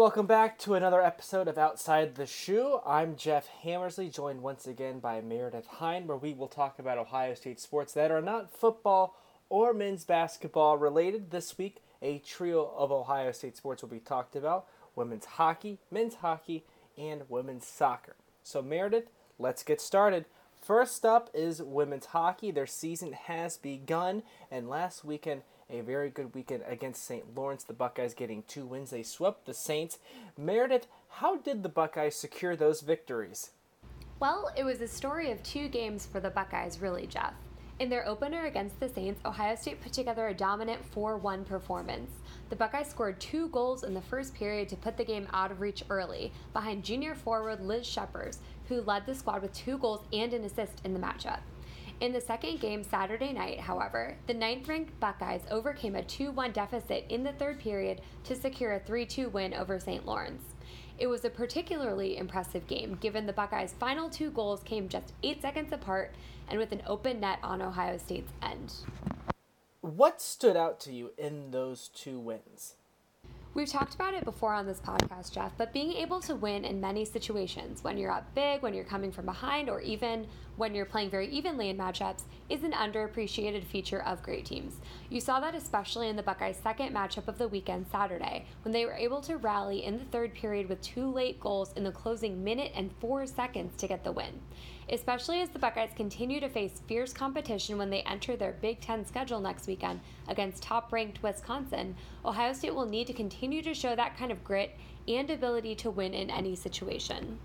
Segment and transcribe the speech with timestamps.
[0.00, 2.80] welcome back to another episode of Outside the Shoe.
[2.86, 7.34] I'm Jeff Hammersley, joined once again by Meredith Hine, where we will talk about Ohio
[7.34, 9.14] State sports that are not football
[9.50, 11.30] or men's basketball related.
[11.30, 14.64] This week, a trio of Ohio State sports will be talked about
[14.96, 16.64] women's hockey, men's hockey,
[16.96, 18.16] and women's soccer.
[18.42, 20.24] So, Meredith, let's get started.
[20.62, 22.50] First up is women's hockey.
[22.50, 27.36] Their season has begun, and last weekend, a very good weekend against St.
[27.36, 27.64] Lawrence.
[27.64, 28.90] The Buckeyes getting two wins.
[28.90, 29.98] They swept the Saints.
[30.36, 33.50] Meredith, how did the Buckeyes secure those victories?
[34.18, 37.34] Well, it was a story of two games for the Buckeyes, really, Jeff.
[37.78, 42.10] In their opener against the Saints, Ohio State put together a dominant 4 1 performance.
[42.50, 45.62] The Buckeyes scored two goals in the first period to put the game out of
[45.62, 48.36] reach early, behind junior forward Liz Schepers,
[48.68, 51.40] who led the squad with two goals and an assist in the matchup.
[52.00, 56.50] In the second game Saturday night, however, the ninth ranked Buckeyes overcame a 2 1
[56.52, 60.06] deficit in the third period to secure a 3 2 win over St.
[60.06, 60.42] Lawrence.
[60.98, 65.42] It was a particularly impressive game given the Buckeyes' final two goals came just eight
[65.42, 66.14] seconds apart
[66.48, 68.72] and with an open net on Ohio State's end.
[69.82, 72.76] What stood out to you in those two wins?
[73.52, 76.80] We've talked about it before on this podcast, Jeff, but being able to win in
[76.80, 80.84] many situations, when you're up big, when you're coming from behind, or even when you're
[80.84, 84.76] playing very evenly in matchups, is an underappreciated feature of great teams.
[85.08, 88.86] You saw that especially in the Buckeyes' second matchup of the weekend, Saturday, when they
[88.86, 92.44] were able to rally in the third period with two late goals in the closing
[92.44, 94.40] minute and four seconds to get the win
[94.90, 99.04] especially as the Buckeyes continue to face fierce competition when they enter their Big Ten
[99.04, 101.96] schedule next weekend against top ranked Wisconsin.
[102.24, 104.76] Ohio State will need to continue to show that kind of grit
[105.08, 107.38] and ability to win in any situation.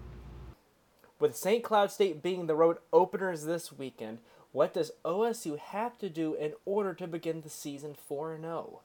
[1.20, 1.64] With St.
[1.64, 4.20] Cloud State being the road openers this weekend,
[4.52, 8.82] what does OSU have to do in order to begin the season 4 0?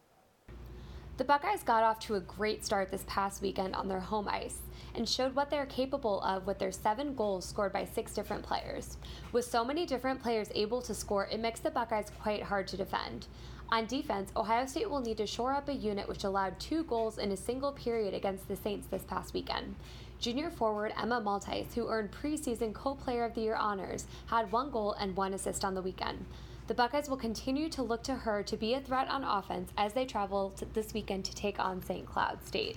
[1.20, 4.56] The Buckeyes got off to a great start this past weekend on their home ice
[4.94, 8.96] and showed what they're capable of with their seven goals scored by six different players.
[9.30, 12.78] With so many different players able to score, it makes the Buckeyes quite hard to
[12.78, 13.26] defend.
[13.68, 17.18] On defense, Ohio State will need to shore up a unit which allowed two goals
[17.18, 19.74] in a single period against the Saints this past weekend.
[20.20, 24.70] Junior forward Emma Maltais, who earned preseason co player of the year honors, had one
[24.70, 26.24] goal and one assist on the weekend.
[26.70, 29.92] The Buckeyes will continue to look to her to be a threat on offense as
[29.92, 32.06] they travel this weekend to take on St.
[32.06, 32.76] Cloud State.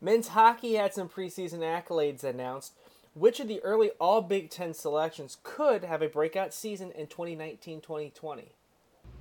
[0.00, 2.72] Men's hockey had some preseason accolades announced.
[3.12, 7.82] Which of the early All Big Ten selections could have a breakout season in 2019
[7.82, 8.52] 2020?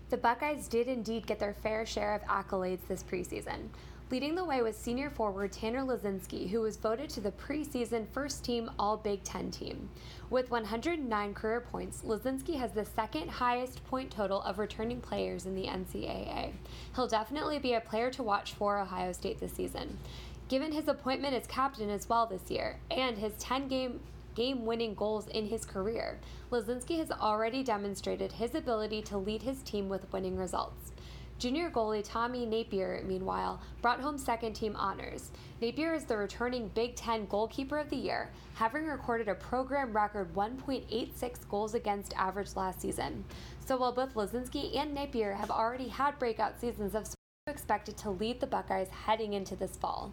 [0.09, 3.67] The Buckeyes did indeed get their fair share of accolades this preseason.
[4.11, 8.43] Leading the way was senior forward Tanner Laczynski, who was voted to the preseason first
[8.43, 9.87] team All Big Ten team.
[10.31, 15.53] With 109 career points, Laczynski has the second highest point total of returning players in
[15.53, 16.53] the NCAA.
[16.95, 19.99] He'll definitely be a player to watch for Ohio State this season.
[20.47, 23.99] Given his appointment as captain as well this year and his 10 game
[24.33, 26.17] game winning goals in his career,
[26.51, 30.93] Laczynski has already demonstrated his ability to lead his team with winning results.
[31.39, 35.31] Junior goalie Tommy Nappier, meanwhile, brought home second team honors.
[35.61, 40.35] Nappier is the returning Big Ten goalkeeper of the year, having recorded a program record
[40.35, 43.23] 1.86 goals against average last season.
[43.65, 47.07] So while both Laczynski and Nappier have already had breakout seasons of
[47.47, 50.11] expected to lead the Buckeyes heading into this fall.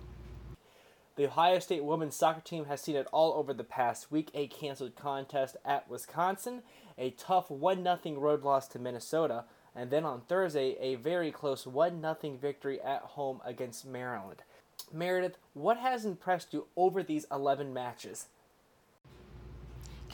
[1.17, 4.31] The Ohio State women's soccer team has seen it all over the past week.
[4.33, 6.63] A canceled contest at Wisconsin,
[6.97, 11.67] a tough 1 0 road loss to Minnesota, and then on Thursday, a very close
[11.67, 14.43] 1 0 victory at home against Maryland.
[14.93, 18.29] Meredith, what has impressed you over these 11 matches?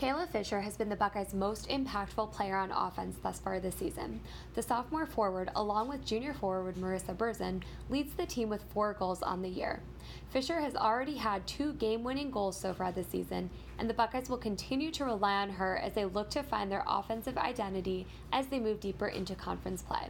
[0.03, 4.19] Kayla Fisher has been the Buckeyes' most impactful player on offense thus far this season.
[4.55, 9.23] The sophomore forward, along with junior forward Marissa Berzin, leads the team with four goals
[9.23, 9.81] on the year.
[10.31, 13.49] Fisher has already had two game winning goals so far this season,
[13.79, 16.83] and the Buckeyes will continue to rely on her as they look to find their
[16.85, 20.09] offensive identity as they move deeper into conference play.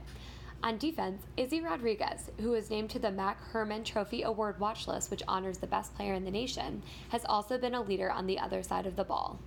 [0.62, 5.10] On defense, Izzy Rodriguez, who was named to the Mac Hermann Trophy Award watch list,
[5.10, 8.38] which honors the best player in the nation, has also been a leader on the
[8.38, 9.38] other side of the ball.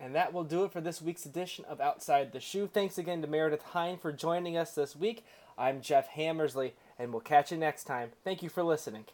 [0.00, 2.68] And that will do it for this week's edition of Outside the Shoe.
[2.72, 5.24] Thanks again to Meredith Hine for joining us this week.
[5.56, 8.10] I'm Jeff Hammersley, and we'll catch you next time.
[8.22, 9.06] Thank you for listening.